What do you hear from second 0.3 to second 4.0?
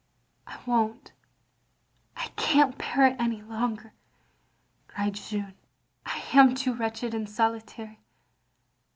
"I won't— I can't bear it any longer,"